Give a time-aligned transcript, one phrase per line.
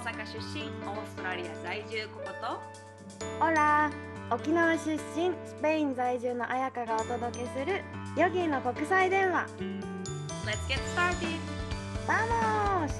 [0.00, 2.58] 阪出身オーストラリア在住ココと？
[3.44, 3.90] オラ
[4.30, 7.82] 沖縄出身スペイン在住の彩香がお届けする
[8.16, 9.46] ヨギの国際電話
[10.46, 11.38] Let's get started!
[12.06, 12.94] Vamos!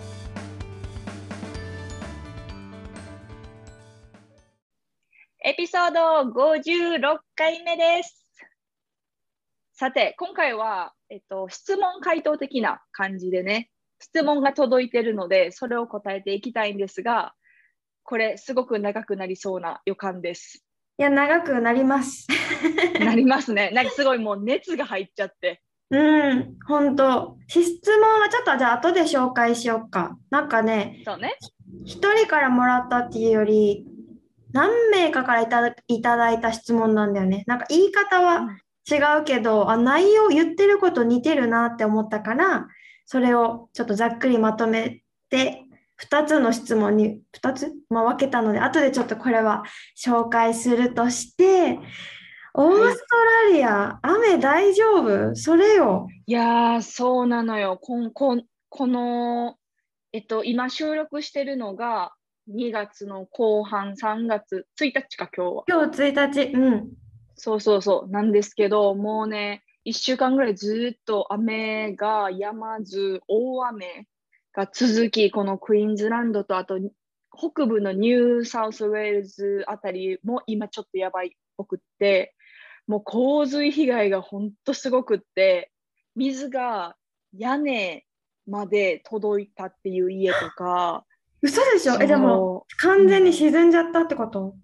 [5.42, 8.27] エピソード56回目です。
[9.73, 13.70] さて、今回は、えっと、質問回答的な感じでね、
[14.00, 17.34] 質問が届いてるので、それを答えていきたいんですが、
[18.02, 20.64] これ、すごく長くなりそうな予感です。
[20.98, 22.27] いや長くなります
[23.00, 23.70] なりますね。
[23.72, 25.62] なんかすごいもう熱が入っちゃって。
[25.91, 31.36] うん本当質問はちょっとじゃあ後で紹介しようかなんかねそうね。
[31.84, 33.84] 一人からもらったっていうより
[34.52, 38.58] 何名かからいただいただいた質問なんだよねなんか言い方は
[38.91, 42.69] 違うけど、あ内容言ってること似てるなって思ったから
[43.12, 45.64] それをちょっとざっくりまとめて
[46.09, 49.64] 2つの質問に2つ、まあ、分けたので後でちょっとこれは
[50.00, 51.81] 紹介するとして
[52.55, 53.16] オースト
[53.48, 55.34] ラリア、雨大丈夫？
[55.34, 56.06] それよ。
[56.27, 57.78] いやー、そうなのよ。
[57.81, 59.56] こんこんこの、
[60.12, 62.12] えっと、今収録してるのが
[62.48, 65.64] 2月の後半、3月1日か、今日は。
[65.66, 66.88] 今日1日、うん。
[67.34, 74.06] そうそうそう、なんですけど、もうね、1週間ぐらいずっと雨が止まず、大雨
[74.53, 76.78] が続き、このクイーンズランドと、あと
[77.37, 82.34] 北部のニューサウスウェールズあたりも今ちょっとやばいっぽくって、
[82.87, 85.70] もう洪水被害が本当すごくって、
[86.17, 86.97] 水が
[87.37, 88.05] 屋根
[88.47, 91.06] まで届いたっていう家とか、
[91.41, 91.94] 嘘でしょ？
[92.03, 94.56] え、でも完全に沈んじゃったってこと？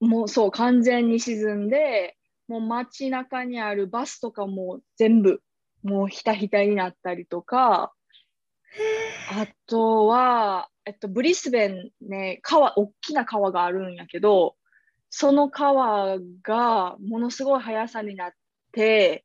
[0.00, 2.17] もうそう、完全に沈んで、
[2.48, 5.42] もう街中にあるバスとかも全部、
[5.82, 7.92] もうひたひたになったりとか、
[9.30, 14.56] あとは、えっと、ブリスベンね、川、大きな川があるんやけど、
[15.10, 18.30] その川がものすごい速さになっ
[18.72, 19.24] て、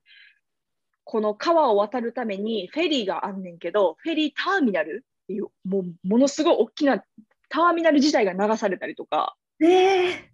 [1.05, 7.03] この川を渡るためにフェリーがあんねんけど、フェリーターミナルっていう、もうものすごい大きな
[7.50, 10.32] ターミナル自体が流されたりとか、ええ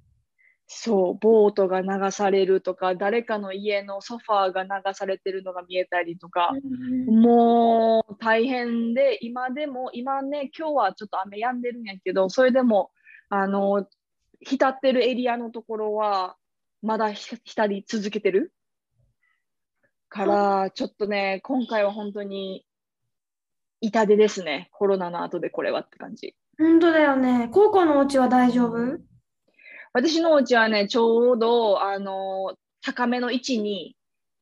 [0.72, 6.52] そう、ボートが流されるとか、誰かの家のソファーが流されてるのが見えたりとか、
[7.08, 12.92] もう大変で、今でも、今ね、今日はちょっと雨止んでるんやけど、それでも、
[13.30, 13.88] あの、
[14.42, 16.36] 浸ってるエリアのところは、
[16.84, 18.54] まだひ浸り続けてる？
[20.08, 22.64] から、ちょっとね、今回は本当に
[23.82, 24.70] 痛手ですね。
[24.72, 26.36] コロナの後でこれはって感じ。
[26.60, 27.50] 本当だよね。
[27.52, 29.09] 高校のお家は大丈夫？
[29.94, 33.96] 私のお家はね、ちょうど、あの、高めの位置に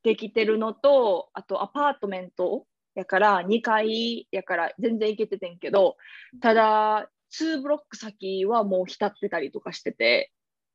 [0.04, 2.66] できてるのと、あとアパートメント
[2.96, 5.98] やから、2階やから全然行けててんけど、
[6.42, 10.32] ただ、2ブロック先はもう浸ってたりとかしてて、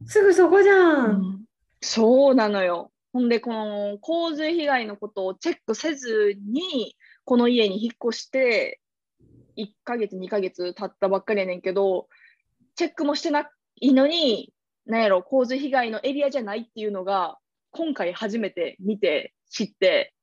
[0.07, 1.45] すぐそこじゃん。
[1.81, 2.91] そうなのよ。
[3.13, 8.81] ほんで、この洪水被害のことをチェックせずに、この家に引っ越して、
[9.57, 12.09] 1ヶ月、2ヶ月経ったばっかりやねんけど、
[12.75, 13.51] チェックもしてな
[13.81, 14.53] いのに、
[14.87, 17.39] なんやろ、洪水被害のエリアじゃないっていうのが、
[17.71, 20.15] 今回初めて見て、知って、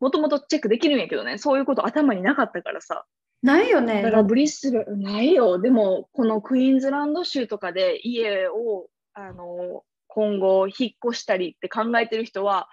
[0.00, 3.04] もともとチェックできるんやけどね、そういうこと頭になかったからさ。
[3.42, 4.10] ないよねだ。
[4.10, 5.60] からブリスベン、ないよ。
[5.60, 12.68] でも、このクイーンズランド州とかで家を、あの、今後引っ越したりって考えてる人は、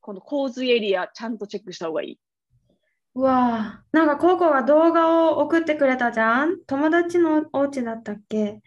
[0.00, 2.18] この洪水エリアちゃんとチェックした方がいい。
[3.14, 6.64] うわあ、なんかココが動画を送ってくれたじゃん？
[6.66, 8.60] 友達のお家だったっけ？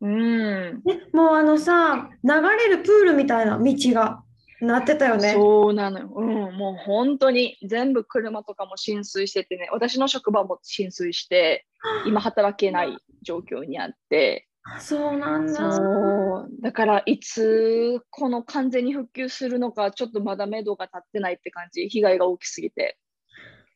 [0.00, 0.82] うん。
[0.88, 4.22] え、もうあのさ、流れるプールみたいな道が
[4.60, 5.32] なってたよね。
[5.32, 6.12] そうなのよ。
[6.14, 11.66] うん、もう本当に全部車とかも浸水しててね、私の職場も浸水して、
[12.06, 15.54] 今働けない状況にあって、あそうなんだ。
[15.54, 16.62] そう。
[16.62, 22.98] だから、いつこの完全に復旧するのか、ちょっとまだ目処が立ってないって感じ、被害が大きすぎて。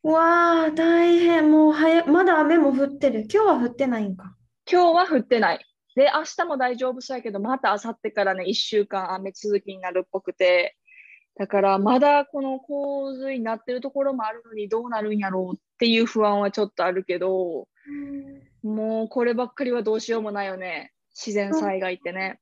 [0.02, 1.50] わあ、大変。
[1.50, 3.26] もうはや、まだ雨も降ってる。
[3.32, 4.34] 今日は降ってないんか。
[4.70, 5.64] 今日は降ってない。
[5.94, 10.76] で、明日も大丈夫そうやけど、また明後日からね、1週間雨続きになるっぽくて、
[11.36, 17.68] だからまだこの洪水になってるところもあるのにどうなるんやろうっていう不安はちょっとあるけど、
[18.62, 20.92] もうこればっかりはどうしようもないよね。
[21.14, 22.38] 自然災害ってね。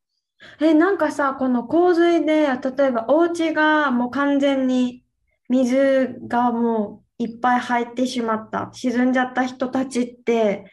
[0.61, 5.05] え、なんかさ、この洪水で、例えばお家がもう完全に
[5.49, 10.70] 水がもういっぱい入ってしまった、沈んじゃった人たちって、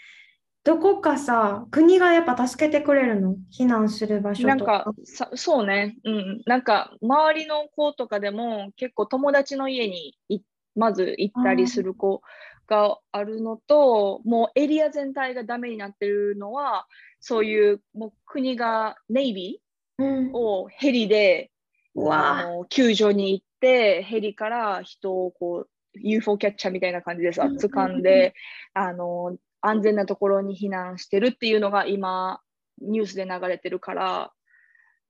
[0.67, 3.37] どこかさ、国がやっぱ助けてくれるの？
[3.57, 10.41] 避難する場所となんかさ、そうね、うん、なんか周りの子とかでも結構友達の家にい
[10.75, 12.21] まず行ったりする子
[12.67, 16.85] があるのと、もうエリア全体がダメになってるのは、
[17.21, 19.61] そういうもう国がネイビ
[19.99, 20.31] うん。
[20.33, 20.37] ー。
[20.37, 21.49] をヘリで
[21.95, 22.39] うわ。
[22.39, 28.33] あの救助に行って、ヘリから人をこう UFO キャッチャーみたいな感じでさ掴んで、
[28.73, 32.41] あの安全なところに避難してるっていうのが今、
[32.81, 34.31] ニュースで流れてるから、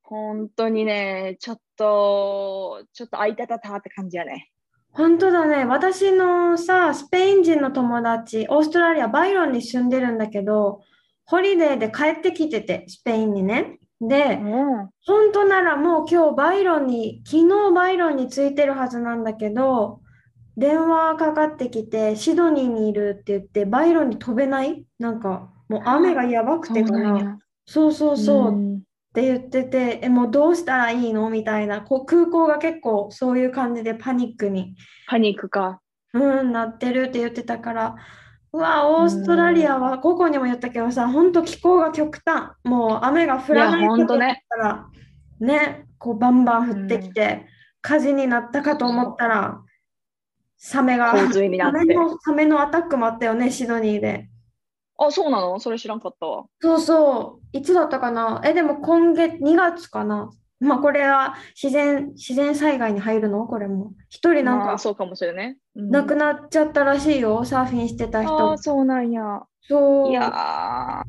[0.02, 4.50] 本当にね、ちょっと、ちょっとあいたたたって感じやね。
[4.90, 5.64] 本当だね。
[5.64, 10.80] 私のさ、スペイン人の友達、オーストラリア、バイロンに住んでるんだけど、
[11.24, 13.78] ホリデーで帰ってきてて、スペインにね。
[14.00, 14.90] で、うん。
[15.04, 20.00] 本当ならもう今日バイロンに、昨日バイロンに着いてるはずなんだけど、
[20.58, 24.84] 電話かかってきて、シドニーにいるって言って、バイロンに飛べない？
[24.98, 27.38] なんか、もう雨がやばくてかな。
[27.64, 27.92] そう。
[27.92, 28.52] そうそうそう。
[28.52, 28.80] っん
[29.14, 31.30] て言ってて、え、もうどうしたらいいの？
[31.30, 34.74] みたいな、こう空港が結構そういう感じでパニックに。
[35.06, 35.80] パニックか。
[36.12, 37.96] うん、なってるって言ってたから、
[38.52, 42.52] うわ、オーストラリアは、ここにも言ったけどさ、本当気候が極端。
[42.64, 44.86] もう雨が降らないとだったら、
[45.38, 47.46] ね、こうバンバン降ってきて、
[47.80, 49.60] 火事になったかと思ったら、
[50.58, 51.78] サメが、洪水になって。
[51.78, 54.28] サメの、サメのアタックもあったよね、シドニーで。
[54.98, 55.60] あ、そうなの？
[55.60, 56.46] それ知らんかったわ。
[56.60, 58.42] そうそう、いつだったかな？
[58.44, 60.30] え、でも今月、2月かな？
[60.60, 63.46] まあこれは自然、自然災害に入るの？
[63.46, 63.92] これも。
[64.08, 65.58] 一人なんかまあそうかもしれないね。
[65.76, 68.58] うん亡くなっちゃったらしいよ、サーフィンしてたあ人あ、。
[68.58, 69.42] そうなんや。
[69.62, 70.10] そう。
[70.10, 71.02] いやー、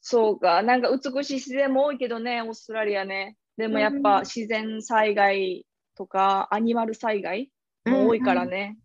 [0.00, 0.62] そうか。
[0.64, 3.36] なんか美しい自然も多いけどね、オーストラリアね。
[3.56, 5.64] でもやっうんぱ自然災害
[5.94, 7.50] とかアニマル災害も
[7.86, 8.78] 多いからね。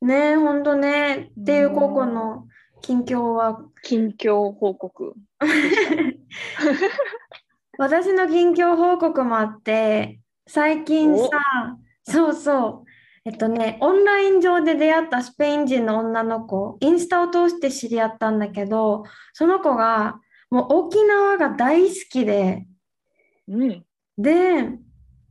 [0.00, 1.30] ねえ、ほんとね。
[1.40, 2.46] っていううん高校の
[2.82, 5.14] 近況は、近況報告。
[7.78, 11.28] 私の近況報告もあって、最近さ、
[12.04, 12.90] そうそう、
[13.24, 22.66] えっとね、オンライン上で出会ったスペイン人の女の子、インスタを通して知り合ったんだけど、その子がもう沖縄が大好きで、
[23.48, 23.84] うん。
[24.16, 24.70] で、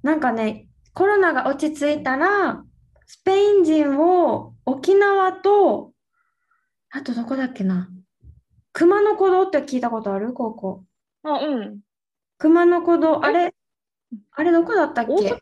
[0.03, 2.64] なんかね、コロナが落ち着いたら、
[3.07, 5.91] スペイン人を沖縄と、
[6.91, 7.89] あとどこだっけな。
[8.73, 10.33] 熊野古道って聞いたことある？
[10.33, 10.83] ここ。
[11.23, 11.79] あ、うん。
[12.37, 13.27] 熊野古道、え？
[13.27, 13.55] あれ、
[14.31, 15.21] あれどこだったっ大阪？
[15.21, 15.39] け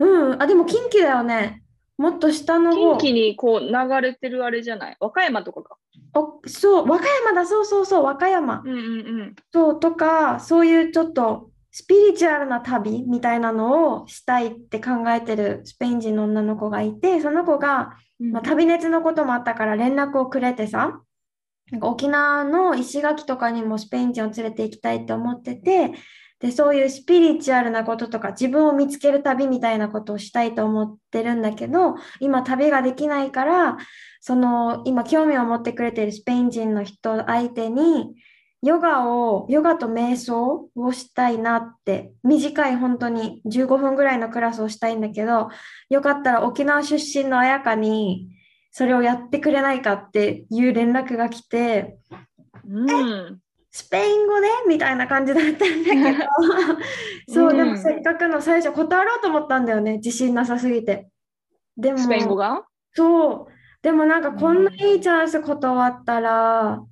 [0.00, 1.62] うん、あ、でも近畿だよね。
[1.96, 2.96] もっと下の方。
[2.96, 4.96] 近畿にこう流れてるあれじゃない？
[5.00, 5.76] 和歌山とかか。
[6.14, 8.62] お、そう、和歌山だ、そうそうそう、和歌山。
[8.64, 8.80] うんうんう
[9.24, 9.36] ん。
[9.52, 21.00] そう、とか、そういうちょっとスピリチュアルな旅みたいなのをしたいって考えてるスペイン人の女の子がいて、その子が、まあ、旅熱のこともあったから連絡をくれてさ、
[21.70, 25.92] なんか沖縄の石垣とかにもスペイン人を連れて行きたいって思ってて、
[26.40, 33.76] で、そういうスピリチュアルなこととか自分を見つける旅みたいなことをしたいと思ってるんだけど、今旅ができないから、
[34.20, 38.16] その今興味を持ってくれているスペイン人の人相手に、
[38.62, 45.48] ヨガを、ヨガと瞑想をしたいなって、短い本当に15分ぐらいのクラスをしたいんだけど、
[45.90, 48.28] よかったら沖縄出身の彩香に
[48.70, 51.98] それをやってくれないかっていう連絡が来て、
[52.68, 53.40] うん。
[53.70, 56.24] スペイン語でみたいな感じだったんだけど、
[57.32, 57.78] そう、でもうん。
[57.78, 61.08] せっかくの最初断ろうと思ったんだよね、自信なさすぎて。
[61.76, 62.64] でも、スペイン語が？
[62.94, 63.52] そう、
[63.82, 66.82] でもなんかこんないいチャンス断ったら、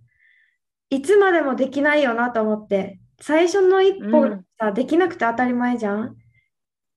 [0.90, 6.16] いつまでもできないよなと思って、最初の一歩うんさ、できなくて当たり前じゃん？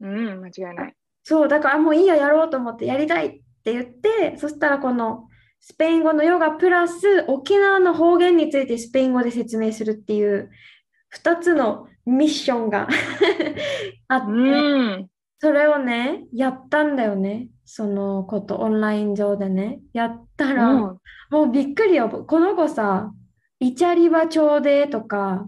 [0.02, 0.96] うん、間違いない。
[1.24, 3.32] そう、だからもういいや、やろうと思って、やりたいっ
[3.64, 5.28] て言って、そしたらこの
[5.60, 10.50] スペイン語のヨガプラス沖縄の方言についてスペイン語で説明するっていう
[11.16, 12.88] 2つのミッションが
[14.08, 15.08] あって、うん。
[15.42, 17.48] それをね、やったんだよね。
[17.66, 19.80] そのこと、オンライン上でね。
[19.94, 20.98] やったら、うん
[21.32, 22.10] もうびっくりよ。
[22.10, 23.12] この子さ、
[23.60, 25.48] イチャリバ町でとか、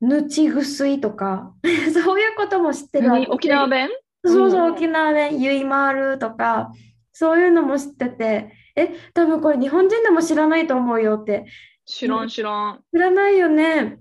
[0.00, 1.54] ぬちぐすいとか、
[1.94, 3.26] そういうことも知ってるわ何？
[3.26, 3.32] け。
[3.32, 3.88] 沖縄弁？
[4.24, 6.72] そうそう、うん沖縄でゆいまるとか、
[7.12, 11.46] そういうのも知ってて、え、多分これ日本人でも知らないと思うよって。
[11.86, 12.84] 知らん知らん。
[12.92, 13.98] 知らないよね。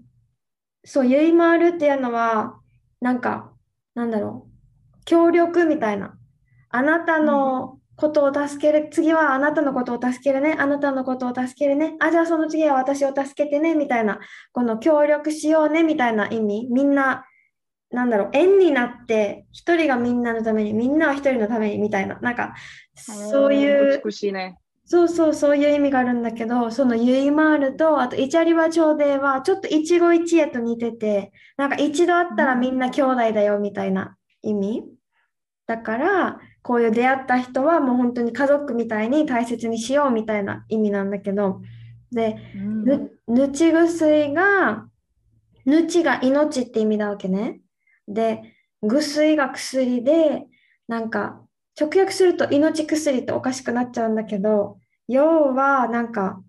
[0.83, 2.59] そう、ゆいまるっていうのは、
[2.99, 3.53] なんか、
[3.93, 6.17] なんだろう、協力みたいな。
[6.69, 14.19] あなたのことを助ける、次はあなたのことを助けるね、あなたのことを助けるね、あ、じゃあその次は私を助けてね、みたいな、
[14.51, 16.67] この協力しようね、みたいな意味。
[16.69, 17.25] みんな、
[17.91, 22.53] なんだろう、縁になって、一人がみんなのために、みんなは一人のために、みたいな、なんか、
[22.95, 24.57] そういう、美しいね。
[24.87, 34.83] そうそう、そういう意味があるんだけど、そのユイマールと、あとイチャリバ町では、ちょっと一期一会と似てて、なんか一度会ったらみんな兄弟だよみたいな意味。
[35.65, 41.61] だから、こういう出会った人はもう本当に家族みたいに大切にしようみたいな意味なんだけど、
[42.11, 44.87] で、ぬ、ぬち薬が、
[45.67, 47.61] ぬちが命って意味だわけね。
[48.07, 48.41] で、
[48.81, 50.47] 薬が薬で、
[50.87, 51.39] なんか、
[51.79, 56.41] 直訳すると命薬っておかしくなっちゃうんだけど、要はなんか、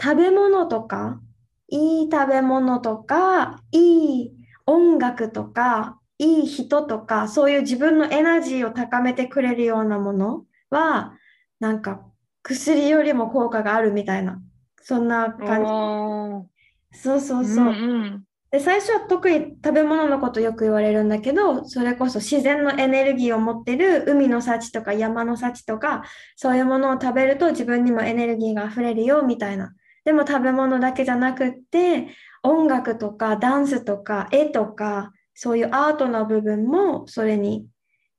[0.00, 1.20] 食べ物とか、
[1.66, 4.32] いい食べ物とか、いい
[4.64, 11.14] 音楽とか、いい人とか、そういう自分のエナジーを高めてくれるようなものは、
[11.58, 12.02] なんか
[12.42, 14.40] 薬よりも効果があるみたいな、
[14.80, 16.46] そんな感
[16.92, 16.98] じ。
[17.00, 17.66] そうそうそう。
[17.66, 26.02] うんうんで、最初は特に食べ物のことよく言われるんだけど、それこそ自然のエネルギーを持ってる海の幸とか山の幸とか、
[26.36, 29.72] そういうものを食べると自分にもエネルギーが溢れるよみたいな。
[30.04, 32.08] でも食べ物だけじゃなくって、
[32.42, 37.66] 音楽とかダンスとか絵とか、そういうアートの部分もそれに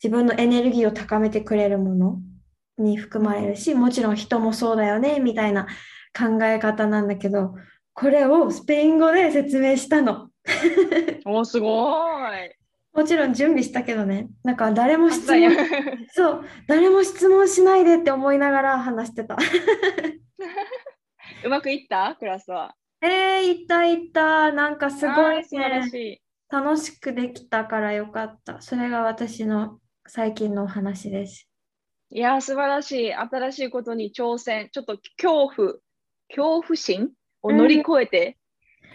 [0.03, 2.19] 自分のエネルギーを高めてくれるもの
[2.77, 5.67] に含まれるし、もちろん人もそうだよね、みたいな
[6.17, 7.55] 考え方なんだけど、
[7.93, 10.29] これをスペイン語で説明したの。
[11.25, 11.67] おすご
[12.29, 12.51] い。
[12.93, 14.27] もちろん準備したけどね。
[14.43, 15.51] なんか誰も質問、
[16.13, 19.37] そう、誰も質問しないでって思いながら話してた。
[21.45, 22.15] うまくいった？
[22.19, 22.75] クラスは。
[23.01, 24.51] えー、いったいった。
[24.51, 26.22] なんかすごいあー素晴らねしい。
[26.53, 28.61] 楽しくできたからよかった。
[28.61, 31.49] それが私の最近のお話です。
[32.11, 33.13] いやー、素晴らしい。
[33.15, 34.69] 新しいことに挑戦。
[34.71, 35.73] ちょっと恐怖、
[36.29, 37.09] 恐怖心？
[37.41, 38.37] を乗り越えて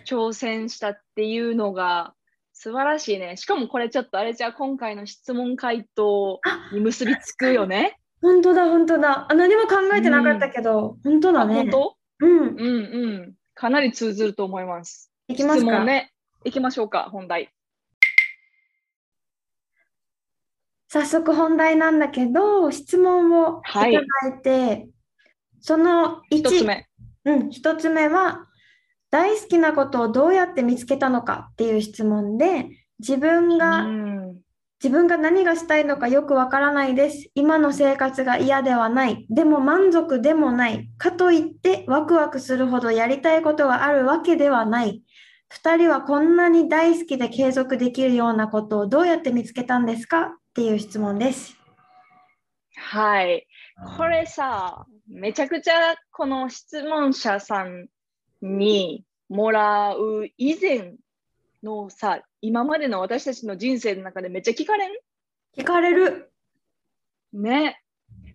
[0.06, 2.14] 挑戦したっていうのが
[2.52, 3.36] 素晴らしいね。
[3.36, 6.40] しかもこれちょっとあれじゃあ今回の質問回答
[6.72, 7.98] に結びつくよね。
[8.22, 9.26] 本当だ、本当だ。
[9.28, 11.54] あ、何も考えてなかったけど、本当だあ、ね。
[11.56, 11.96] 本当？
[12.20, 12.38] うん。
[12.38, 13.34] うんうん。
[13.54, 15.10] かなり通ずると思います。
[15.26, 15.66] いきますか。
[15.66, 16.12] 質問ね。
[16.48, 17.50] いきましょうか、本題。
[20.88, 24.88] 早速本題なんだけど、質問をいたはいだいて、
[25.60, 26.86] その1、一つ目。
[27.26, 28.46] うん、一つ目は、
[29.10, 32.66] 大好きなことをどうやって見つけたのかっていう質問で、
[32.98, 34.38] 自分うが、ん。
[34.82, 37.30] 自分が何がしたいのかよくわからないです。
[37.34, 39.26] 今の生活が嫌ではない。
[39.28, 40.88] でも満足でもない。
[40.98, 45.02] かといってワクワクするほどやりたいことがあるわけではない。
[45.50, 50.22] 二人はこんなに大好きで継続できるようなことをどうやって見つけたんですか？
[50.22, 51.56] っていう質問です。
[52.76, 53.46] はい。
[53.96, 57.86] これさ、めちゃくちゃこの質問者さん
[58.42, 60.94] にもらう以前
[61.62, 64.90] のさ、今までの私たちの人生の中でめっちゃ聞かれん？
[65.56, 66.30] 聞かれる。
[67.32, 67.80] ね。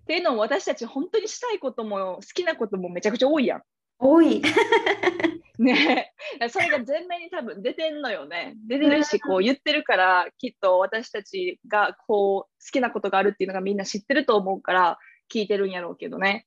[0.02, 3.62] っていうのも私たち本当にしたいことも好きなこともめちゃくちゃ多いやん。
[4.04, 4.42] 多い。
[5.60, 6.14] ね。
[6.50, 8.56] それが前面に多分出てんのよね。
[8.68, 15.00] 出てるし、こう言ってるから、きっと私たちがこう好きなことがあるっていうのがみんな知ってると思うから
[15.32, 16.46] 聞いてるんやろうけどね。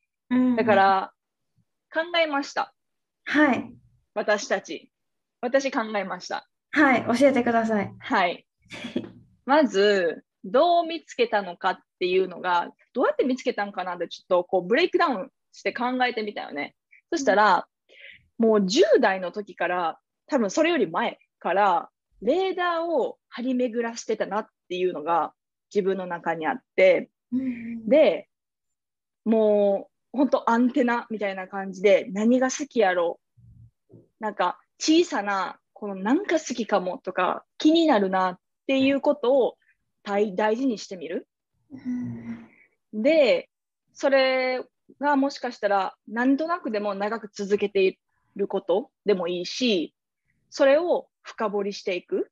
[0.56, 1.12] だか、ら
[1.92, 2.74] 考えました。
[3.24, 3.72] はい。
[4.14, 4.90] 私たち。
[5.40, 6.48] 私考えました。
[6.72, 7.18] はい。
[7.18, 7.94] 教えてください。
[7.98, 8.46] はい。
[9.46, 16.76] まず、どう見つけたのかっていうのが、どうやって見つけたのかなってちょっとこうブレイクダウンして考えてみたよね。
[17.10, 17.66] そしたら、
[18.38, 21.90] もう10代の時から、多分それより前から、
[22.22, 25.32] レーダーを張り巡らしてたなっていうのが
[25.74, 27.10] 自分の中にあって、
[27.86, 28.28] で、
[29.24, 33.18] もう本当アンテナみたいな感じで何が好きやろ
[33.92, 39.56] うなんか小さなこのなんか好きかもとか気になるなっていうことを
[40.02, 41.28] 大大事にしてみる。
[42.92, 43.50] で、
[43.92, 44.64] それ
[45.00, 47.98] がもしかしたら何となくでも長く続けてい
[48.36, 49.94] ることでもいいし、
[50.50, 52.30] それを深掘りしていく。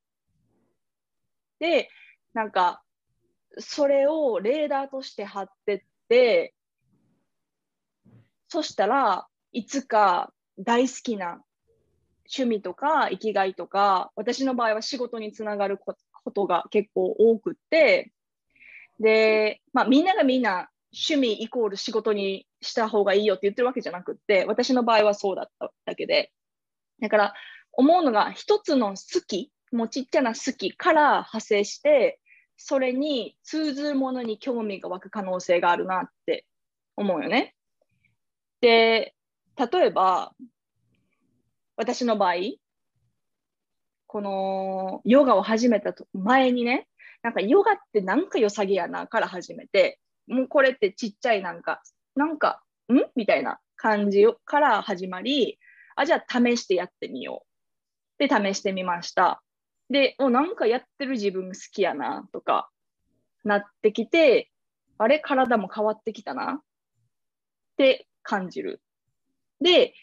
[1.59, 1.89] で、
[2.33, 2.83] なんか
[3.59, 6.55] それをレーダーとして貼ってって、
[8.49, 11.43] そしたらいつか大好きな
[12.27, 15.97] 趣味とか生きがいとか、私の場合は仕事につながるこ
[16.33, 18.13] とが結構多くって、
[19.01, 26.33] で、まあみんながみんな趣味イコール仕事にした方がいいよって言ってるわけじゃなくって、私の場合はそうだっただけで。
[27.01, 27.35] だから
[27.73, 32.21] 思うのが一つの好き、もうちっちゃな好きから派生して、
[32.57, 36.47] それに通ずるものに興味が湧く可能性があるなって
[36.97, 37.55] 思うよね。
[38.61, 39.15] で、
[39.57, 40.33] 例えば、
[41.77, 42.35] 私の場合、
[44.07, 46.87] このヨガを始めたと前にね、
[47.23, 51.83] なんかヨガってなんか良さげやなから始めて、もうこれってちっちゃいなんか、
[52.15, 52.63] なんか、
[52.93, 53.01] ん？
[53.15, 55.59] みたいな感じから始まり、
[55.97, 57.45] あ、じゃあ試してやってみよ
[58.19, 58.29] う。
[58.29, 59.43] で、試してみました。
[59.91, 62.71] で、おなんかやってる自分好きやなとか
[63.45, 64.51] なってきて、
[64.99, 66.63] あれ体も変わってきたなっ
[67.77, 68.81] て感じる。
[69.61, 69.95] で、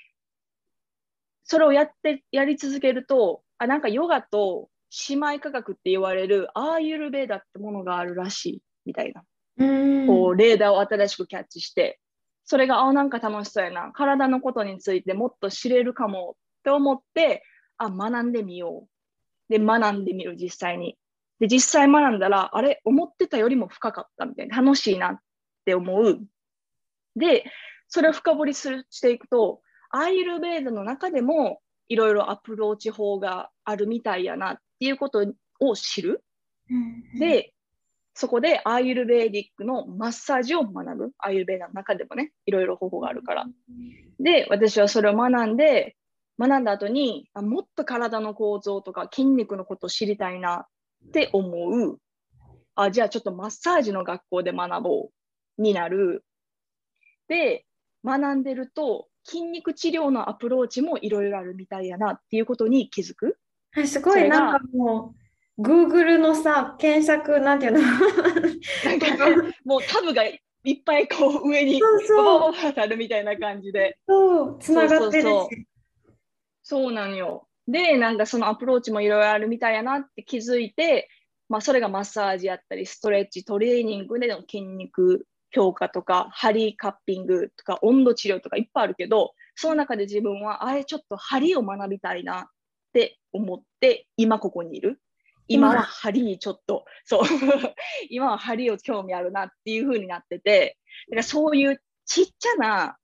[1.44, 4.70] それをやって、やり続けると、あ、なんかヨガと
[5.10, 9.24] 姉妹科学って言われるアーユルベーダってものがあるらしいみたいな。
[9.58, 12.00] うんこう、レーダーを新しくキャッチして、
[12.46, 13.92] それが、あ、なんか楽しそうやな。
[13.94, 17.44] 体のことについてもっと知れるかもって思って、
[17.78, 19.52] あ、学んでみよう。
[19.52, 20.98] で、学んでみる、実際に。
[21.40, 25.20] で、実際学んだら、あれ、思ってたよりも深かったみたいな、楽しいなっ
[25.66, 26.20] て思う。
[27.16, 27.46] で、
[27.88, 35.26] それを深掘りするしていくと、アイルベーダの中でも、いろいろアプローチ法があるみたいやなっていうこと
[35.60, 36.24] を知る。
[37.20, 37.54] で、
[38.22, 41.12] そこでアーユルベーディックのマッサージを学ぶ。
[41.18, 43.48] アーユルベーダの中でもね、いろいろ方法があるから。
[44.20, 45.96] で、私はそれを学んで、
[46.38, 50.68] 学んだ後にあもっと体の構造とか筋肉のことを知りたいな
[51.08, 51.98] って思う。
[52.76, 55.10] あ、じゃあちょっとマッサージの学校で学ぼ
[55.58, 56.24] うになる。
[57.28, 57.66] で、
[58.06, 63.40] 学んでると筋肉治療のアプローチもいろいろあるみたいやなっていうことに気づく。
[63.88, 65.21] すごいなんかもう
[65.60, 67.80] Google のさ検索なんていうの？
[67.82, 67.90] な
[68.96, 70.40] んか、 ね、もうタブがい
[70.74, 73.98] っぱいこう上にそうあるみたいな感じで。
[74.08, 75.56] そうつながってるそう
[76.64, 77.48] そうなんよ。
[77.68, 81.10] で、なんかそのアプローチもいろいろあるみたいやなって気づいて、
[81.50, 92.46] まあ、それがマッサージやったり、ストレッチ、トレーニングでの筋肉強化とか、針カッピングとか、温度治療とかいっぱいあるけど、その中で自分は、あれちょっと針を学びたいなっ
[92.94, 95.02] て思って、今ここにいる。
[95.54, 97.24] 今は針にちょっと、そう、
[98.10, 100.78] 今は針を興味あるなっていう風になってて、
[101.10, 102.98] だからそういうちっちゃな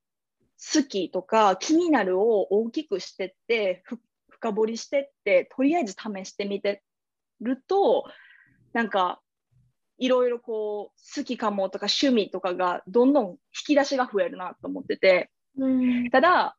[0.74, 3.84] 好きとか気になるを大きくしてって、
[4.30, 6.84] 深掘りしてって、とりあえず試してみて
[7.42, 8.06] ると、
[8.74, 9.22] なんか
[9.98, 13.38] いろいろこう好きかもとか趣味とかがどんどん引
[13.68, 16.56] き出しが増えるなと思ってて、うん、ただ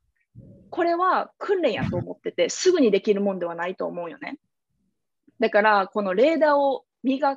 [0.70, 4.38] これは訓練やと思っててすぐにできるもんではないと思うよね
[5.40, 7.36] だからこのレーダーを磨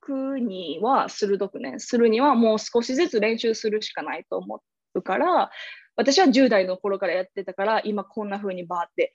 [0.00, 4.62] くには鋭くねするにはもう少しずつ練習するしかないと思
[4.94, 5.50] うから
[5.96, 9.14] 私は10代の頃からやってたから今こんな風にバーって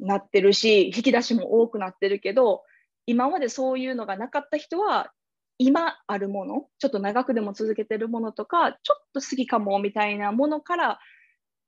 [0.00, 2.62] なってるし引き出しも多くなってるけど
[3.06, 5.12] 今までそういうのがなかった人は
[5.58, 10.98] 今あるものちょっと長くでも続けてるものとかちょっと好きかもみたいなものから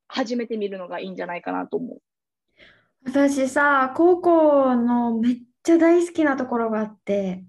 [0.09, 1.99] 始めてみるのがいいんじゃないかなと思う。
[3.05, 7.42] 私さ高校のめっちゃ大好きなところがあって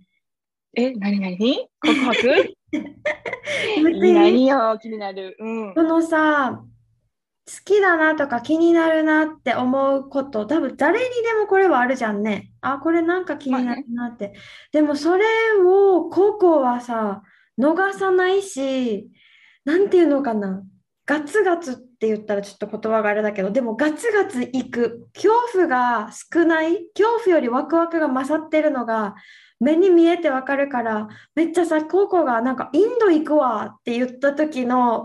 [0.75, 1.69] え何何？
[1.79, 2.55] 告白？
[3.83, 5.37] 何よ気になる。
[5.39, 6.63] うん、このさ
[7.47, 12.51] 好きだなとか気になるなって思うこと多分誰にでもこれはあるじゃんね。
[12.61, 14.25] あこれなんか気になるなって。
[14.25, 14.39] まあね、
[14.71, 15.25] でもそれ
[15.63, 17.21] を高校はさ
[17.59, 19.09] 逃さないし
[19.63, 20.63] 何て言うのかな
[21.05, 25.07] ガツガツって言ったらちょっと言葉があれだけどでもガツガツ行く。
[25.13, 26.87] 恐怖が少ない。
[26.95, 29.15] 恐怖よりワクワクが勝ってるのが
[29.59, 35.03] 目に見えてわかるからめっちゃさ高校がなんかインド行くわって言った時の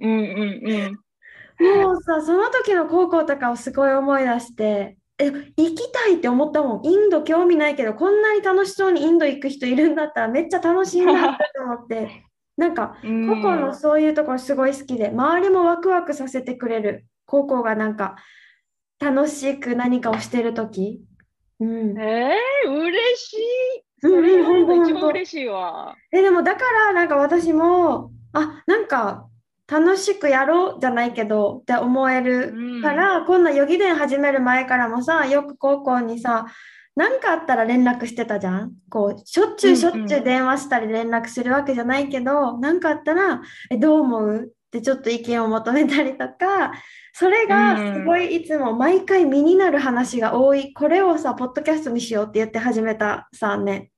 [0.00, 0.98] うんうんうん。
[1.84, 6.86] もうさ、その時の高校とかをすごい思い出して、え、行きたいって思ったもん。
[6.86, 12.24] インド興味ないけど、こんなに楽しそうにインド行く人いるんだったらめっちゃ楽しいなって思って、
[12.56, 17.06] なんか、高校のそういうところすごい好きで、周りもワクワクさせてくれる。
[17.26, 18.16] 高校がなんか、
[19.00, 21.02] 楽しく何かをしてる時。
[21.60, 23.38] うん、えー、嬉しい。
[24.00, 25.94] それ一番嬉しいわ。
[26.12, 29.28] え、でもだからなんか私も、あ、なんか
[29.72, 36.46] 楽しくやろうじゃないけどって思えるから、うん、こんな予義伝始める前からもさよく高校にさ
[36.94, 38.72] 何かあったら連絡してたじゃん？
[38.90, 44.52] こうしょっちゅうしょっちゅう電話したり連絡するわけじゃないけど何、うん、かあったらえどう思う？
[44.52, 46.72] ってちょっと意見を求めたりとか
[47.12, 50.72] それがすごいいつも毎回身になる話が多い。
[50.72, 53.90] これをさポッドキャストにしようって言って始めたさね、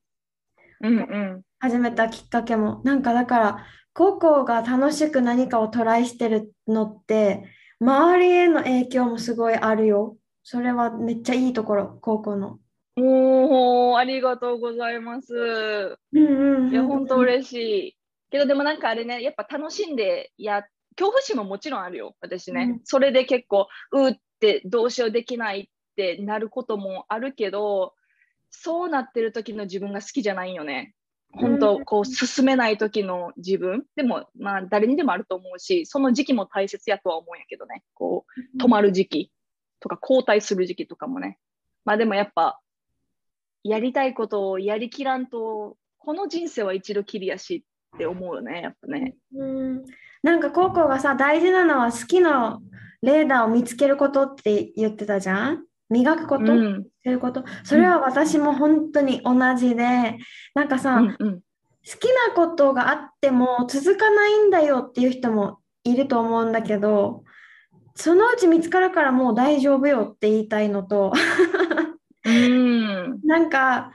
[0.81, 2.81] うんうん、始めたきっかけも。
[2.85, 7.45] なんかだから高校が楽しく何かをトライしてるのって
[7.81, 10.17] 周りへの影響もすごいあるよ。
[10.43, 12.59] それはめっちゃいいところ、高校の。
[12.97, 15.35] おお、ありがとうございます。
[15.35, 17.97] うんうん、いや、本当嬉しい。
[18.31, 20.63] けど、でもなんかあれね、やっぱ楽しんでや、
[20.97, 22.69] 恐怖心ももちろんあるよ、私ね。
[22.71, 27.95] うん、それで結構、うってどうしようできないってなることもあるけど、
[28.51, 30.95] そうなってる時の自分が好きじゃないよね。
[31.37, 38.25] 本当こう進めない時の自分でもまあ誰にでもあると思うしその時期も大切やとは思うんやけどねこ
[38.57, 39.33] う止まる時期
[39.81, 41.39] とか交代する時期とかもね
[41.85, 42.61] まあでもやっぱ
[43.65, 47.65] やりたいことをやりきらんとこの人生は一度きりやし
[47.97, 49.17] って思うよね、やっぱね。
[49.35, 49.85] うん、
[50.23, 52.61] なんかココがさ、大事なのは好きな
[53.03, 55.65] レーダーを見つけることって言ってたじゃん？
[55.89, 56.79] 磨くこと、うん。
[56.79, 57.45] 見つけること？
[57.65, 60.19] それは私も本当に同じで、
[60.55, 61.41] なんかさ、うんうん。
[61.87, 67.25] 好きなことがあっても続かないんだよっていう人もいると思うんだけど、
[67.95, 71.64] そのうち見つかるからもう大丈夫よって言いたいのと、うん。
[73.25, 73.93] なんか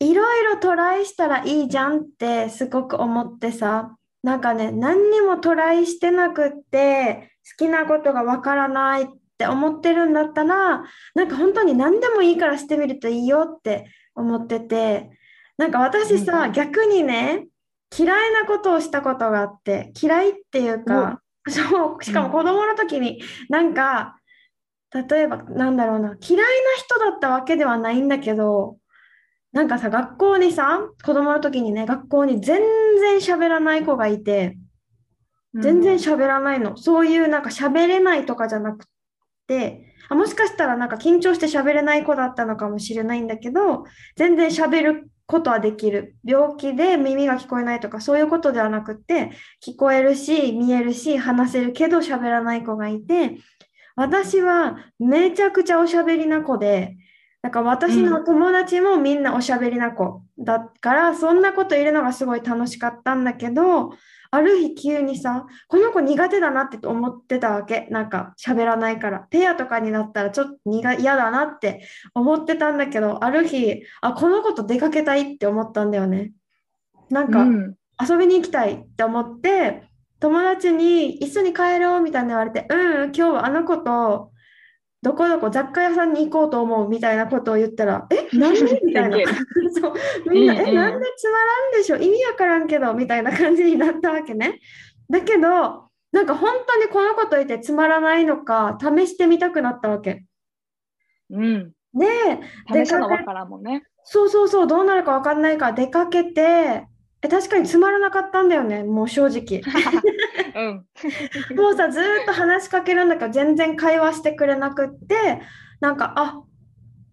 [0.00, 9.06] いろいろトライしたらいいじゃんってすごく思ってさ、なんかね、何にもトライしてなくって好きなことがわからないっ
[9.38, 15.10] て思ってるんだったら、なんか本当に何でもいいからしてみるといいよって思ってて、
[15.56, 16.24] なんか私うん。
[16.24, 17.46] さ、逆にね、
[17.96, 24.18] 嫌いなことをしたことがあって、嫌いっていうか、そう、しかも子供の時になんか、
[24.94, 26.44] 例えばなんだろうな、嫌いな
[26.76, 28.76] 人だったわけではないんだけど、
[29.52, 32.60] なんかさ、学校にさ、子供の時にね、学校に全
[33.00, 34.56] 然喋らない子がいて、
[35.54, 36.76] 全然喋らないの。
[36.78, 38.86] そういうなんか喋れないとかじゃなく
[39.46, 43.84] て、あ、もしかしたらなんか緊張して喋れない子だったのかもしれないんだけど、
[44.16, 46.16] 全然喋ることはできる。
[46.24, 49.32] 病気で耳が聞こえないとかそういうことではなくて、
[49.64, 53.36] 聞こえるし、見えるし、話せるけど喋らない子がいて、
[53.96, 56.96] 私はめちゃくちゃおしゃべりな子で、
[57.42, 63.92] なんか私の友達もみんなおしゃべりな子だから、そんなこといるのがすごい楽しかったんだけど、
[64.30, 67.86] ある日急にさ、この子苦手だなって思ってたわけ。
[67.90, 69.26] なんか喋らないから。
[69.28, 76.32] ペアとかになったらちょっと苦嫌だなって思ってたんだけど、ある日、あ、この子と出かけたいって思ったんだよね。
[77.10, 77.74] なんかうん。
[78.00, 79.82] 遊びに行きたいって思って、
[80.22, 84.30] 友達に一緒に帰ろうみたいな言われて、うん、今日はあの子と
[85.02, 89.16] どこどこ雑貨屋さんに行こうと思うみたいなことを言ったら、え、なんでみたいな。
[89.74, 89.94] そう、
[90.30, 91.96] みんな、え、なんでつまらんでしょ？
[91.96, 94.60] 意味わからんけど、みたいな感じになったわけね。
[95.10, 100.24] だけど、なんか本当にこの子といてつまらないのか、試してみたくなったわけ。
[101.30, 101.72] うん。
[101.94, 102.06] で、
[102.72, 103.82] 試したのわからんもんね。
[104.04, 106.86] そうそうそう、どうなるかわかんないから出かけて、
[107.22, 109.62] え、確かにつまらなかったんだよね、もう正直。
[110.54, 110.86] うん。
[111.56, 115.40] もうさ、ずーっと話しかけるんだけど、全然会話してくれなくって、
[115.80, 116.42] なんか、あ、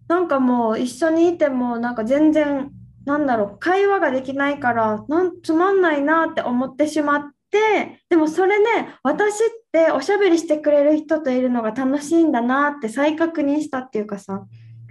[0.08, 2.70] なんかもう一緒にいても、なんか全然、
[3.06, 14.44] なんだろう、会話ができないから、なんつまんないなって思ってしまって、でもそれね、私っておしゃべりしてくれる人といるのが楽しいんだなって再確認したっていうかさ、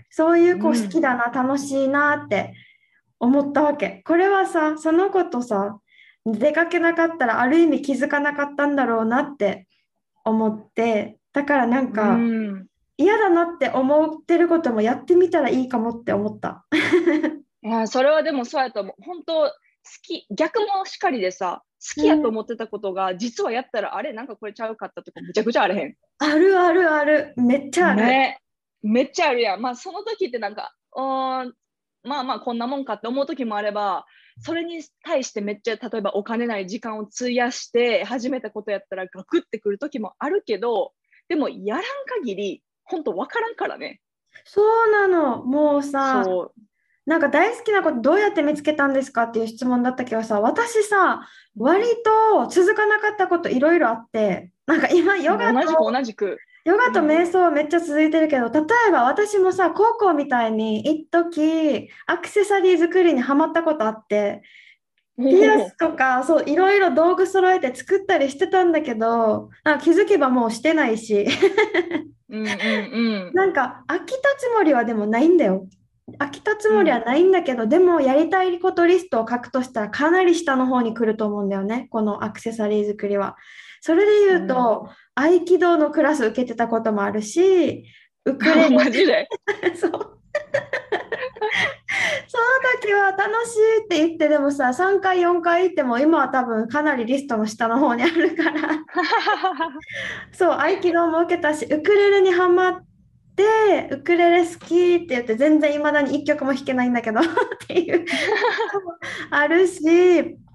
[0.09, 2.53] そういう子うん好きだな、楽しいなって
[3.19, 4.01] 思ったわけ。
[4.05, 5.79] これはさ、その子とさ、
[6.25, 9.67] 出かけなかったらある意味気づかなかったんだろうなって
[10.25, 12.67] 思って、だからなんかうん。
[12.97, 16.65] 嫌だなって思ってることもやってみたらいいかもって思った。
[17.63, 18.95] いや、それはでもそうやと思う。
[19.01, 19.51] 本当好
[20.03, 21.63] き、逆もしかりでさ、
[21.95, 25.95] 好きやと思ってたことが、実はやったら、あれ、なんかこれちゃうかったとか、むちゃくちゃあれへん。
[26.17, 28.01] あるあるある、めっちゃある。
[28.01, 28.41] ね。
[28.81, 29.61] めっちゃあるやん。
[29.61, 31.53] まあ、その時ってなんか、うーん、
[32.03, 34.05] まあまあ、こんなもんかって思う時もあれば、
[34.39, 40.93] それに対してめっちゃ、例えばお金ない時間を費やして始めたことやったら、ガクってくる時もあるけど、
[41.27, 41.83] でも、やらん
[42.21, 43.99] 限り、本当わからんからね。
[44.45, 46.25] そうなの、もうさ。
[47.05, 56.37] なんか大好きなことどうやって見つけたんですかっていう質問だったけどさ、私さ、割と続かなかったこといろいろあって、なんか今ヨガ同じくと同じく。
[56.65, 64.41] ヨガと瞑想はめっちゃ続いてるけど、例えば私もさ、高校みたいに一時アクセサリー作りにハマったことあって、
[65.17, 71.27] ピアスとか、そう、いろいろ道具揃えて作ったりしてたんだけど、なんか気づけばもうしてないし、
[72.29, 73.33] うんうんうん。
[73.33, 75.67] なんか飽きたつもりはでもないんだよ。
[76.19, 83.35] 飽きたつもりはないんだけど、でもやりたいことリストを書くとしたらかなり下の方に来ると思うんだよね、このアクセサリー作りは。
[83.81, 87.85] それで言うと、合気道のクラス受けてたこともあるし、
[88.25, 88.69] ウクレ
[89.05, 89.29] レ。
[89.75, 90.19] そう。
[92.27, 92.43] その
[92.81, 98.61] 時は楽しいって言って、でもさ、3回、4回行っても、今は多分かなりリストの下の方にあるから、
[100.31, 102.85] そう、合気道も受けたし、ウクレレにハマっ
[103.35, 107.23] て、ウクレレ好きって言って、全然いまだに1曲も弾けないんだけどっ
[107.67, 108.05] ていう
[109.31, 109.81] あるし、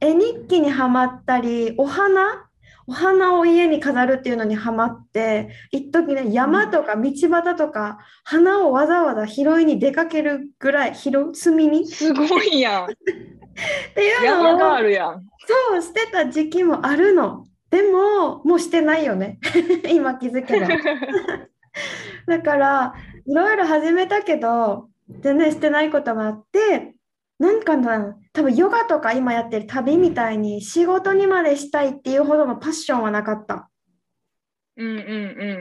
[0.00, 2.43] 絵日記にハマったり、お花
[2.86, 11.84] お花を家に飾るっていうのにハマって、一時ね、山とか道端とか、花をわざわざ拾いに出かけるぐらい、拾う、摘みに？
[11.84, 12.86] っすごいやん。
[13.94, 15.24] ていう山のをがあるやん。
[15.70, 17.46] そうしてた時期もあるの。
[17.70, 19.38] でも、もうしてないよね。
[19.90, 20.68] 今気づけば。
[22.26, 22.94] だから、
[23.26, 26.94] いろいろ始めたけど、全然してないこともあって、
[27.38, 33.70] なんかな、多分ヨガとか今やってる旅みたいに仕事にまでしたいっていうほどのパッションはなかった。
[34.76, 34.98] うんうんう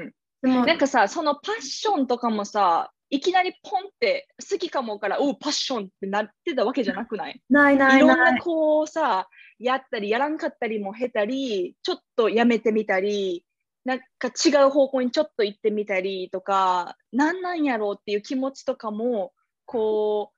[0.07, 0.13] ん。
[0.41, 7.41] でも、なんかさ、そのパッションとかもさ、いきなりポンって好きかもから、おう、パッションってなってたわけじゃなくない？
[7.49, 8.39] ないないいろんな。
[8.39, 9.27] こうさ、
[9.59, 13.45] やったり、やらんかったりも経たり、ちょっとやめてみたり、
[13.85, 19.31] なんか違う方向にちょっと行ってみたりとか、なんなんやろうっていう気持ちとかも、
[19.65, 20.35] こう、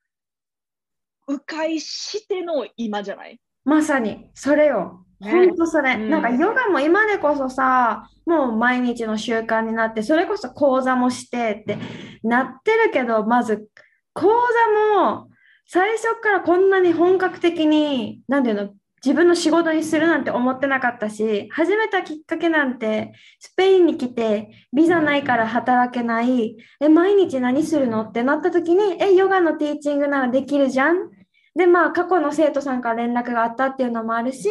[1.28, 3.40] 迂回しての今じゃない？
[3.64, 5.06] まさに、それよ。
[5.20, 5.32] ね。
[5.32, 5.94] ほんとそれ。
[5.94, 6.10] うん。
[6.10, 11.78] なんかヨガも今でこそさ、もう毎日の習慣になって、それこそ講座もしてって
[12.24, 13.68] なってるけど、まず
[14.14, 15.30] 講座も
[15.66, 18.70] 最初からこんなに本格的に、なんていうの、
[19.04, 28.02] 自分の仕事にするなんて思ってなかったし、始めたきっかけなんて、スペインに来て、ビザないから働けない、え、毎日何するの？
[28.02, 31.12] ってなった時に、え、ヨガのティーチングならできるじゃん
[31.56, 34.50] で、まあ、過去の生徒さんから連絡があったっていうのもあるし、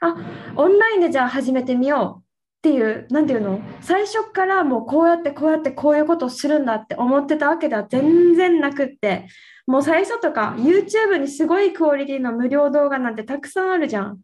[0.00, 0.14] あ、
[0.56, 3.60] オンラインでじゃあ始めてみようっていう、なんていうの？
[3.80, 9.26] 最初からもうこうやってこうやってこういうことをするんだって思ってたわけでは全然なくって、
[9.66, 14.20] もう最初とか YouTube にすごいクオリティの無料動画なんてたくさんあるじゃん。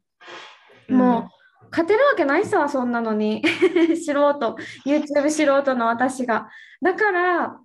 [0.88, 1.38] もう
[1.70, 3.42] 勝てるわけないさ、そんなのに。
[3.96, 6.48] 素人、YouTube 素人の私が。
[6.80, 7.58] だから、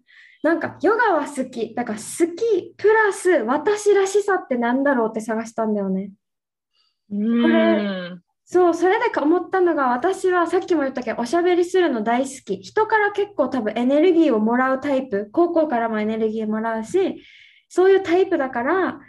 [0.43, 1.73] なんかヨガは好き。
[1.73, 6.11] だから好きプラス私らしさってなんだろうって探したんだよね。
[7.11, 8.11] うん、これ
[8.45, 12.57] そう、それでか思ったのが私はさっきも言ったけどおしゃべりするの大好き。
[12.57, 15.29] 人から結構多分エネルギーをもらうタイプ。
[15.31, 17.23] 高校からもエネルギーもらうし、
[17.69, 18.99] そういうタイプだから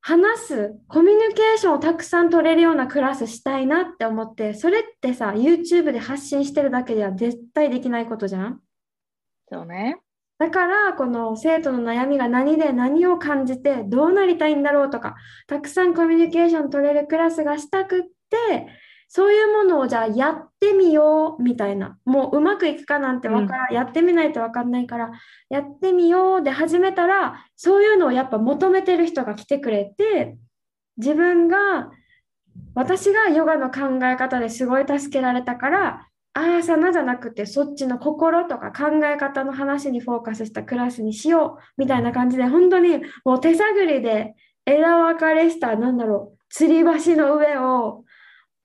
[0.00, 8.60] 話す、コミュニケーションをたくさん取れるようなクラスしたいなって思って、それってさ、YouTube で発信してるだけでは絶対できないことじゃん。
[9.50, 10.00] そうね。
[10.38, 15.16] だから、この生徒の悩みが何で何を感じてどうなりたいんだろうとか、
[15.48, 18.68] たくさんコミュニケーション取れるクラスがしたくって、
[19.08, 21.98] そういうものをじゃあやってみようみたいな。
[22.04, 25.10] もううまくいくかなんてわからん、やってみないとわかんないから、
[25.48, 30.36] やってみようで始めたら、そういうのをやっぱ求めてる人が来てくれて、
[30.98, 31.90] 自分が、
[32.74, 48.04] 私がヨガの考え方ですごい助けられたから、ああさなじゃなくてそっちの心とか考え方の話にフォーカスしたクラスにしようみたいな感じで本当にもう手探りで枝分かれしたなんだろう吊り橋の上を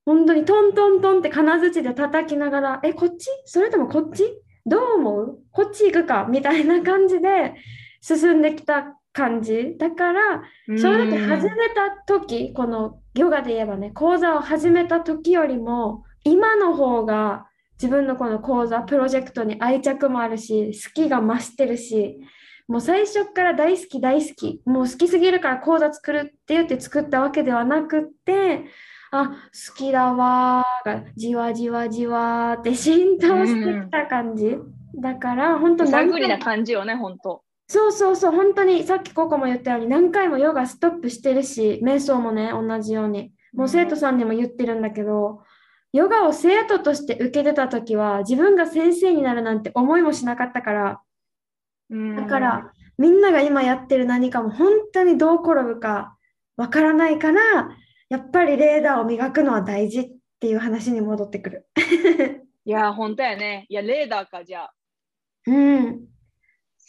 [0.06, 3.28] 本当にトントントンって金槌で叩きながらえこっち？
[3.46, 4.24] それともこっち？
[4.68, 5.40] どう思う？
[5.52, 7.56] こっち行くかみたいな感じで
[8.02, 9.78] 進んできた感じ。
[9.80, 17.48] だから正直始めた時このヨガで言えばね講座を始めた時よりも今の方が
[17.84, 22.18] 自分のこの講座プロジェクトに愛着もあるし好きが増してるし
[22.66, 24.62] もう最初から大好き大好き。
[24.66, 28.64] もう好きすぎるから講座作るって言って作ったわけではなくって
[29.12, 29.32] あ
[29.68, 34.56] 好きだわーがじわじわじわーって浸透してきた感じ、
[34.96, 37.44] だから本当手何探りな感じよね、本当。
[37.68, 43.34] そうそうそう本当にさっきココも言ったように何回もヨガストップしてるし瞑想もね同じように。
[43.54, 45.44] もう生徒さんにも言ってるんだけど、
[45.94, 51.02] ヨガを生徒として受けてた時は自分が先生になるなんて思いもしなかったから
[51.90, 56.18] だからみんなが今やってる何かも本当にどう転ぶか
[56.58, 57.70] わからないから
[58.10, 61.68] やっぱりレーダーを磨くのは大事っていう話に戻ってくる。
[62.66, 63.66] いや、本当やね。
[63.70, 64.74] いや、レーダーか、じゃあ。
[65.48, 66.08] うん、好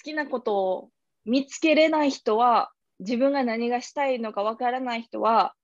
[0.03, 0.90] きなことを
[1.25, 5.55] 見つけれない人は、自分が何がしたいのかわからない人は、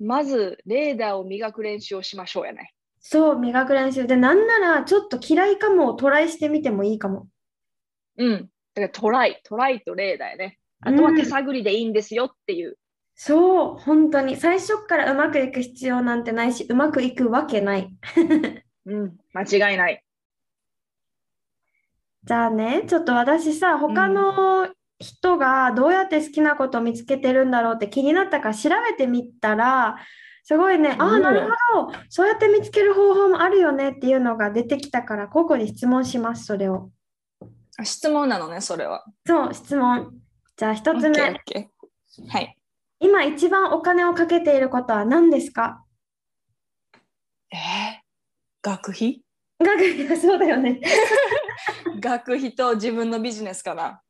[0.00, 2.72] まずレーダーを磨く練習をしましょうやね。
[3.08, 7.28] そう磨く練習でなんならちょっと嫌いかもをトライしてみてもいいかも。
[8.18, 8.32] うん。
[8.32, 8.40] だ
[8.74, 10.58] からトライ、トライとレーダーやね。
[10.80, 12.76] あとは手探りでいいんですよっていう。
[13.14, 17.88] そう、本当に最初からうまくいく必要なんてないし、うまくいくわけない。
[18.86, 20.02] うん、間違いない。
[22.24, 29.96] じゃあね、ちょっと私さ、他の人がどうやって好きなことを見つけてるんだろうって気になったから調べてみたら、
[30.48, 31.40] すごいね、ああ、うんなる
[31.74, 36.90] ほど、そうやって見つける方法もあるよねっていうのが出てきたから、個々に質問します、それを。
[37.76, 39.04] あ質問なのね、それは。
[39.26, 40.14] そう、質問。
[40.56, 41.32] じゃあ一つ目、は
[42.40, 42.56] い。
[43.00, 45.82] 今一番お金をかけていることは何ですか？
[47.52, 47.58] えー、
[48.62, 49.22] 学費？
[49.58, 50.80] 学費 そうだよね。
[51.98, 54.00] 学費と自分のビジネスかな。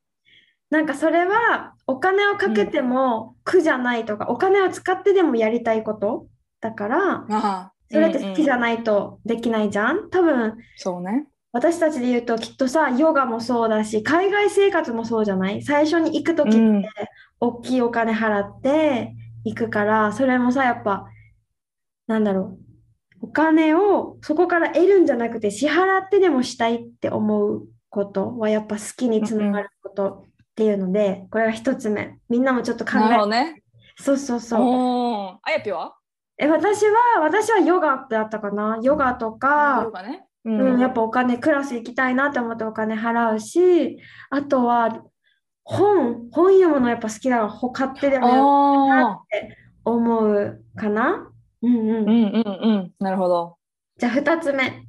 [0.70, 6.26] なんかそれはお金をかけても苦じゃないとか、お金を使ってでもやりたいこと
[6.60, 10.10] だから、それって好きじゃうんうんないとできないじゃん？
[10.10, 11.26] 多分そうね。
[11.52, 15.62] 私たちで言うときっとさ、ヨガもそうだし、海外生活もそうじゃない？
[15.62, 16.84] 最初に行くときってうん
[17.38, 21.06] 大きいお金払って行くから、それもさ、やっぱ、
[22.06, 22.66] なんだろう。
[23.22, 30.25] お金をそこから得るんじゃなくて支払ってでもしたいって思うことはやっぱ好きにつながること
[30.56, 32.16] っていうので、これが一つ目。
[32.30, 33.62] みんなもちょっと考なるほえどね。
[33.98, 35.38] そうそうそう。
[35.42, 35.94] あやぴは？
[36.38, 38.78] え、私は、私はヨガだったかな？
[38.82, 40.24] ヨガとかヨ、ガね。
[40.46, 43.98] ううん、やっぱお金、クラス行きたいなって思ってお金払うし、
[44.30, 45.02] あとは
[45.62, 49.20] 本、本読むのやっぱ好きだから、ほ買ってでもやああ、
[49.84, 51.30] 思うかな？
[51.60, 51.88] うんうん。
[51.88, 52.92] うんうんうん。
[52.98, 53.58] なるほど。
[53.98, 54.86] じゃあ2つ目。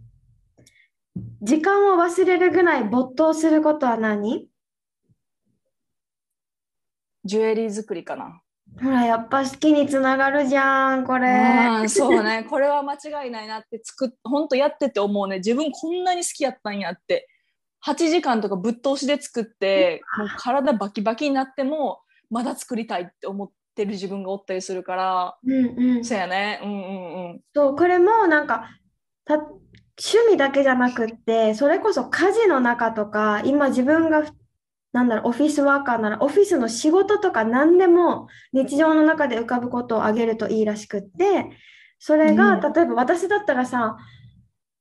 [1.41, 4.47] 時間を忘れるぐらい没頭することは何？
[7.27, 8.41] ジュエリー作りかな。
[8.81, 11.87] ほら、やっぱ好きにつながるじゃん、これ。
[11.87, 12.45] そうね。
[12.49, 15.37] これは間違いないなって作っ、本当やってて思うね。
[15.37, 17.27] 自分こんなに好きやったんやって。
[17.85, 26.05] 8時間とかぶっ通しで作って、もう体バキバキになっても、まだ作りたいって思ってる自分がおったりするから、うんうん。
[26.05, 26.59] そうやね。
[26.63, 27.41] うんうんうん。
[27.53, 28.69] そう、これもなんか、
[29.25, 29.61] た、趣
[30.29, 34.23] 味だけじゃなくって、それこそ家事の中とか、今自分が、
[34.97, 41.51] なんだろう、オフィスワーカーなら、オフィスの仕事とか何でも日常の中で浮かぶことをあげるといいらしくって、
[41.99, 42.73] それが、うん。
[42.73, 43.97] 例えば私だったらさ、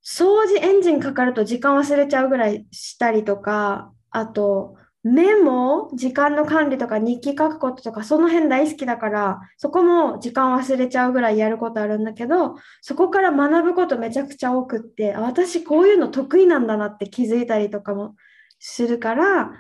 [0.02, 18.16] 掃除エンジンかかると時間忘れちゃうぐらいしたりとか、あと、メモ、時間の管理とか日記書くこととか、その辺大好きだから、そこも時間忘れちゃうぐらいやることあるんだけど、そこから学ぶことめちゃくちゃ多くって、あ私こういうの得意なんだなって気づいたりとかも
[18.58, 19.52] するから、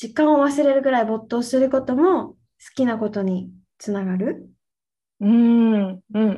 [0.00, 2.36] 時間を忘れるぐらい没頭することも好
[2.76, 4.48] きなことにつながる。
[5.18, 6.28] うんうんうんう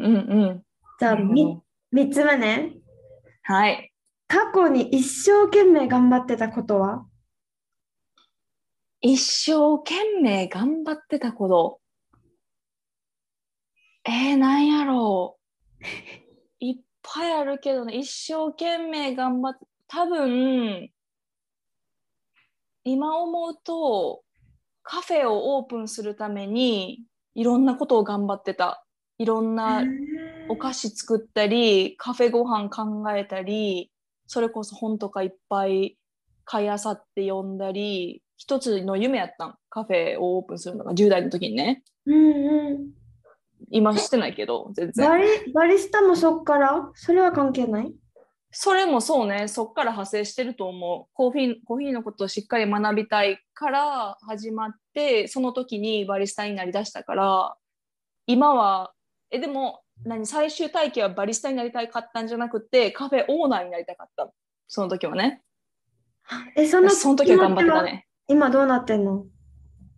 [0.54, 0.64] ん。
[0.98, 2.72] じゃあ、なるほみど3つ目ね。
[3.42, 3.92] はい。
[4.28, 7.04] 過去に一生懸命頑張ってたことは？
[9.02, 11.80] 一生懸命頑張ってたこと。
[14.04, 15.38] えー、なんやろ
[15.82, 15.84] う。
[16.60, 20.90] いっぱいあるけどね、一生懸命頑張って、多分、
[22.84, 24.22] 今思うと、
[24.82, 27.02] カフェをオープンするために、
[27.34, 28.84] いろんなことを頑張ってた。
[29.18, 29.84] いろんな
[30.48, 33.92] お菓子作ったり、カフェご飯考えたり、
[34.26, 35.98] それこそ本とかいっぱい
[36.44, 39.54] 買いあさって読んだり、一つの夢やったん。
[39.68, 41.82] カフェをオープンするのが10代の時にね。
[42.06, 42.90] うんうん。
[43.70, 45.20] 今してないけど、全バ然。
[45.46, 46.90] リ、バリスタもそっから？
[46.94, 47.92] それは関係ない？
[48.52, 51.14] それもそうね、そっから派生してると思う。
[51.14, 57.54] コーヒー、コーヒーのことをしっかり学びたいから始まって、その時にバリスタになりだしたから、
[58.26, 58.92] 今は、
[59.30, 64.32] え、でも、何、最終体験はバリスタになりたかったんじゃなくて、カフェオーナーになりたかった。
[64.66, 65.42] その時はね。
[66.56, 68.06] え、そのその時は頑張ってたね。
[68.26, 69.26] 今どうなってんの？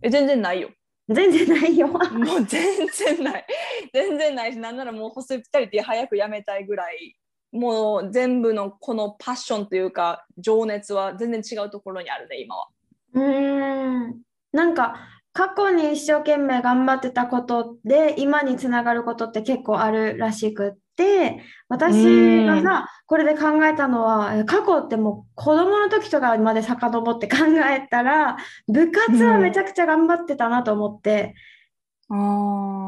[0.02, 0.70] え、全然ないよ。
[1.08, 1.88] 全然ないよ。
[1.88, 3.46] もう全然ない。
[3.92, 7.16] 全然ないし、なんならもうホスピタリティ早くやめたいぐらい、
[7.52, 12.68] もう全部のこのパッションというか、情熱は全然違うところにあるね、今は。
[13.14, 14.20] うーん。
[14.52, 14.96] なんか、
[15.34, 27.36] 過去に一生懸命頑張ってたことで、今につながることって結構あるらしくって、私がさ、これで考えたのは、え過去ってもう子供の時とかまで遡って考
[27.66, 28.36] えたら、
[28.68, 31.61] 部活はめちゃくちゃ頑張ってたなと思って、あ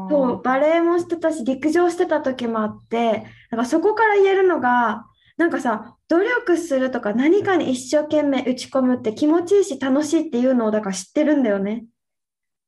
[0.09, 5.05] そう、バレエもしてたし、陸上してた時もあって、なんかそこから言えるのが、
[5.37, 11.85] なんかさ、努力するとか何かに一生懸命打ち込むって気持ちいいし楽しいっていうのをだから知ってるんだよね。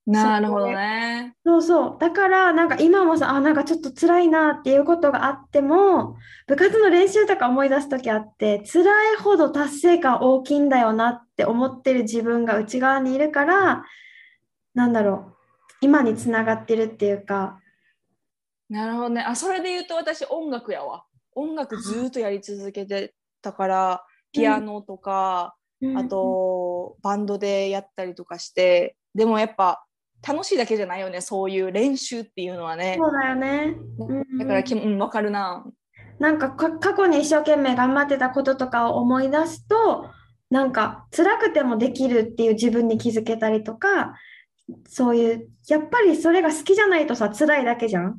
[0.08, 1.36] なるほどね。
[1.46, 1.98] そうそう。
[2.00, 6.16] だから、なんか今もさ、あ、なんかちょっと辛いなっていうことがあっても、
[6.48, 13.84] 部活の練習とか思い出す時あって、辛いほど達成感大きいんだよなって思ってる自分が内側にいるから、
[14.74, 15.37] なんだろう、
[15.82, 17.60] 今につながってるっていうか、
[18.70, 19.22] なるほどね。
[19.22, 21.06] あ、それで言うと私音楽やわ。
[21.36, 25.58] 音楽ずーっとやり続けてたから、ピアノとか、うん
[25.96, 29.86] あとバンドでやったりとかして、でもやっぱ
[30.28, 32.98] 楽しいだけじゃないよね、そういう練習っていうのはね。
[33.00, 33.76] そうだよね。
[34.00, 35.66] うんだからき、うん、わかるな。
[36.20, 40.10] なんかか過去に一生懸命頑張ってたこととかを思い出すと、
[40.50, 44.16] なんか辛くてもできるっていう自分に気づけたりとか、
[44.88, 48.18] そういう、やっぱりそれが好きじゃないとさ、辛いだけじゃん？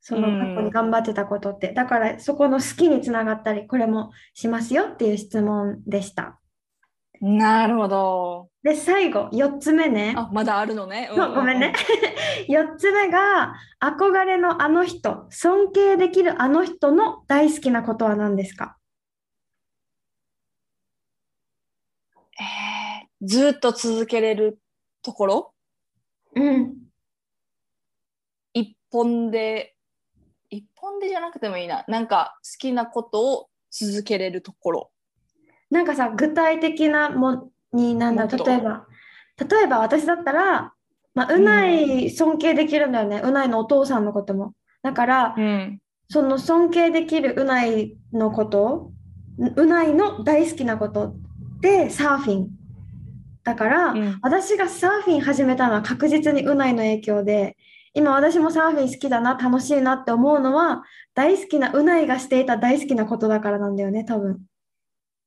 [0.00, 1.72] そのうん過去に頑張ってたことって。
[1.72, 6.38] だからそこの好きにつながったり、これもしますよっていう質問でした。
[7.20, 8.50] なるほど。
[8.62, 10.12] で、最後、4つ目ね。
[10.16, 11.08] あ、まだあるのね。
[11.12, 11.72] うそうごめんね。
[12.48, 18.76] 4つ目が、憧れのあの人、尊敬できるあの人の大好きなことは何ですか？
[23.22, 24.60] ずっと続けれる
[25.02, 25.55] ところ？
[26.36, 26.74] うん。
[28.52, 29.74] 一本で
[30.48, 34.90] 一本でじゃなくてもいいななんか好きなことを続けれるところ
[35.70, 38.86] なんかさ、具体的なもになんだ、例えば、
[39.36, 40.72] 例えば私だったら、
[41.14, 44.52] まあ、うない尊敬できるんだよね、うないのお父さんのことも。
[44.82, 45.78] だから、うん
[46.08, 48.92] その尊敬できるうないのこと、
[49.38, 51.16] うないの大好きなことっ
[51.60, 52.50] てサーフィン。
[53.46, 57.56] だから、うん私がサーフィン始めたのは確実にうないの影響で、
[57.94, 60.82] 今私もサーフィン好きだな、楽しいなって思うのは、
[61.14, 64.40] 大好きなうないがしていた大好きなことだからなんだよね、多分。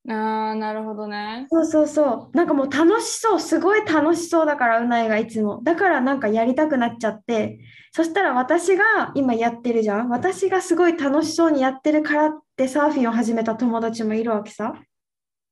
[0.07, 2.37] あーなるほどねそうそうそう。
[2.37, 5.61] なんかもう楽しそう、すごい楽しそうだから、うないがいつも。
[5.63, 7.59] だからなんかやりたくなっちゃって、
[7.93, 10.09] そしたら私が今やってるじゃん。
[10.09, 14.73] 私がすごい楽しそうにやってるからってサーフィンを始めた友達もいるわけさ。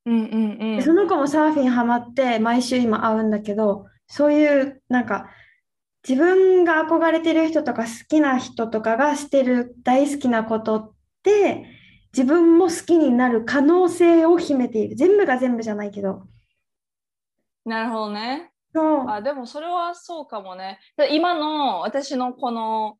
[0.07, 5.29] うんうんうんでその子もサーフィンハマって毎週今会うんだけど、そういうなんか
[6.07, 10.93] 自分が憧れてる人とか好きな人とかがしてる大好きなことっ
[11.23, 11.65] て
[12.13, 14.95] 自分も好きになる可能性を秘めている。
[14.95, 16.23] 全部が全部じゃないけど。
[17.65, 19.09] なるほどねそう。
[19.09, 22.97] あでもそれはそうかもねで今の私のこの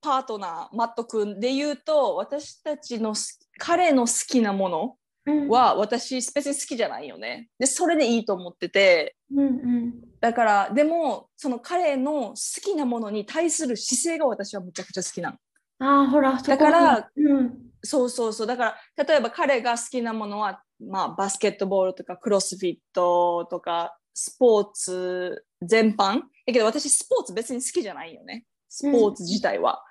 [0.00, 4.99] パートナーマット君で言うと私たちのす彼の好きなものうん
[5.48, 7.48] は私別に好きじゃないよね。
[7.58, 9.16] でそれでいいと思ってて。
[9.34, 9.94] うんうん。
[10.20, 15.36] だからでもその彼の好きなものに対する姿勢が私はむちゃくちゃ好きなの。
[15.82, 18.46] ああ、ほら、だからうん、そうそうそう。
[18.46, 26.20] だから例えば彼が好きなものは、まあ、バスケットボールとかクロスフィットとかスポーツ全般。
[26.20, 28.44] だけど私スポーツ別に好きじゃないよね。
[28.68, 29.82] スポーツ自体は。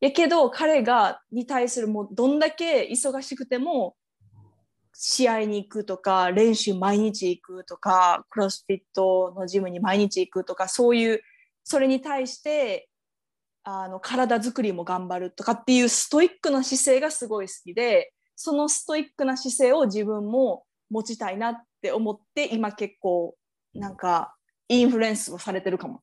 [0.00, 3.94] やけど彼がに対するもうどんだけ忙しくても
[4.94, 11.20] 試合に行くとか練習毎日行くとかクロスフィットのジムに毎日行くとかそういう
[11.64, 12.88] それに対して
[13.64, 23.34] あの体作りも頑張るとかっていうストイックな姿勢がすごい好きでそのストイックな姿勢を自分も持ちたいなって思って今結構
[23.74, 24.34] なんか
[24.68, 26.02] インフルエンスをされてるかも。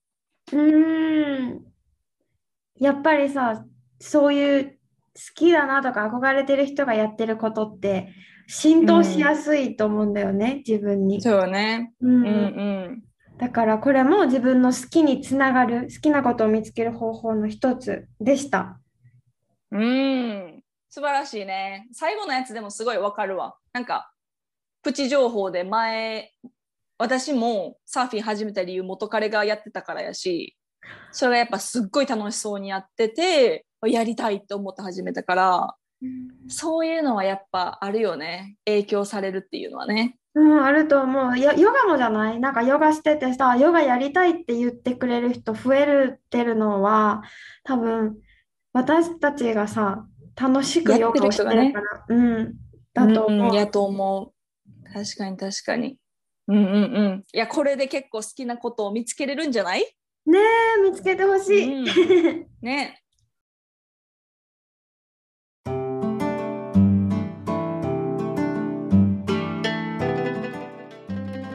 [0.52, 1.62] うん。
[2.80, 3.66] やっぱりさ、
[4.00, 8.14] そういう好きだなとか憧れてる人がやってることって
[8.52, 11.22] 浸透しやすいと思うんだよね、自分に。
[11.22, 11.94] そうよね。
[12.02, 12.30] うんうんう
[12.96, 13.04] ん。
[13.38, 18.80] だからこれも自分の好きにつながる、好きなことを見つける方法の一つでした。
[19.72, 20.64] うん。
[20.90, 21.88] 素晴らしいね。
[21.94, 23.56] 最後のやつでもすごいわかるわ。
[23.72, 24.12] なんか、
[24.82, 26.34] プチ情報で前、
[26.98, 30.58] 私もサーフィン始めた理由元彼がやってたからやし、
[31.12, 35.76] それがやっぱすっごい楽しそうにやってて、やりたいって思って始めたから、
[36.48, 38.56] そういうのはやっぱあるよね。
[38.66, 40.18] 影響されるっていうのはね。
[40.36, 41.38] うん、あると思う。
[41.38, 42.40] ヨヨガもじゃない？
[42.40, 47.24] なんかヨガしててさ、ヨガやりたいって言ってくれる人増えるってるのは、
[47.64, 48.18] 多分
[48.74, 50.06] 私たちがさ、
[50.40, 52.54] 楽しくヨガをしてるから、うん、
[52.94, 53.56] だとうん思う。
[53.56, 54.94] やと思う。
[54.94, 55.98] 確かに確かに。
[56.48, 56.78] うんうんう
[57.18, 57.24] ん。
[57.34, 59.82] いや、これで結構好きなことを見つけれるんじゃない？
[60.26, 61.74] ねえ、見つけてほしい。
[61.74, 63.02] うん ね。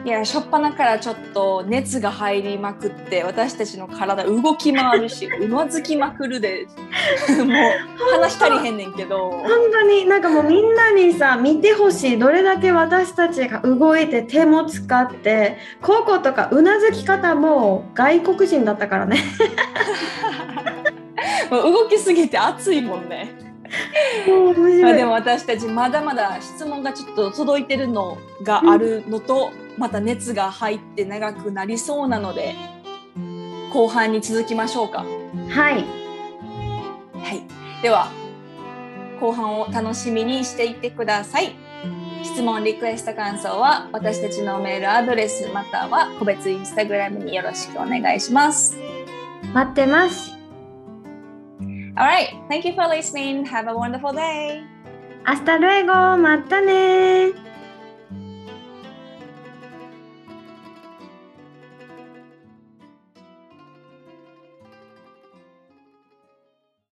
[0.05, 6.67] いや、しょっぱなからちょっと熱が入りまくって、私たちの体動き回るし、 うなずきまくるで、
[7.39, 9.31] もう話足りへんねんけど。
[9.31, 19.17] 本当になんかもうみんなにさ見てほしいどれだけ私たちが動いて手も使ってココとかうなずき方も外国人だったからね
[21.49, 23.33] もう動きすぎて熱いもんね。
[24.83, 32.55] まあでも私たちまだまだ質問がちょっと届いてるのがあるのと、また熱が入って長くなりそうなので
[33.73, 34.99] 後半に続きましょうか。
[35.49, 35.85] はい
[37.13, 37.43] はい、
[37.81, 38.09] では
[39.19, 41.55] 後半を楽しみにしていてください。
[42.23, 48.77] 質問、リクエスト、感想は私たちのメールアドレスまたは個別インスタグラムによろしくお願いします。
[49.53, 50.33] 待ってます
[51.95, 53.45] Alright, thank you for listening.
[53.45, 54.63] Have a wonderful day.
[55.27, 57.54] 明日ルエゴまたね